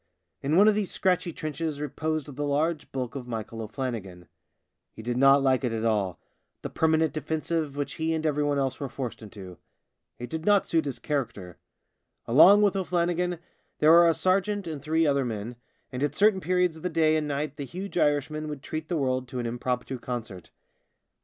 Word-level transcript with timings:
In 0.41 0.57
one 0.57 0.67
of 0.67 0.73
these 0.73 0.89
scratchy 0.89 1.31
trenches 1.31 1.79
reposed 1.79 2.25
the 2.35 2.43
large 2.43 2.91
bulk 2.91 3.13
of 3.13 3.27
Michael 3.27 3.61
O'Flannigan. 3.61 4.27
He 4.95 5.03
THE 5.03 5.11
SIXTH 5.11 5.13
DRUNK 5.13 5.13
83 5.13 5.13
did 5.13 5.17
not 5.19 5.43
like 5.43 5.63
it 5.63 5.71
at 5.73 5.85
all— 5.85 6.19
the 6.63 6.71
permanent 6.71 7.13
defensive 7.13 7.77
which 7.77 7.93
he 8.01 8.11
and 8.15 8.25
everyone 8.25 8.57
else 8.57 8.79
were 8.79 8.89
forced 8.89 9.21
into. 9.21 9.59
It 10.17 10.31
did 10.31 10.43
not 10.43 10.67
suit 10.67 10.85
his 10.85 10.97
character. 10.97 11.59
Along 12.25 12.63
with 12.63 12.75
O'Flannigan 12.75 13.37
there 13.77 13.91
were 13.91 14.09
a 14.09 14.15
sergeant 14.15 14.65
and 14.65 14.81
three 14.81 15.05
other 15.05 15.23
men, 15.23 15.55
and 15.91 16.01
at 16.01 16.15
certain 16.15 16.41
periods 16.41 16.75
of 16.75 16.81
the 16.81 16.89
day 16.89 17.15
and 17.15 17.27
night 17.27 17.57
the 17.57 17.63
huge 17.63 17.95
Irishman 17.95 18.47
would 18.47 18.63
treat 18.63 18.87
the 18.87 18.97
world 18.97 19.27
to 19.27 19.37
an 19.37 19.45
impromptu 19.45 19.99
concert. 19.99 20.49